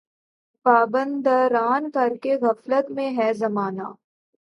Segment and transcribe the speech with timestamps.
[0.65, 3.87] پابند اڑان کر کے غفلت میں ہے زمانہ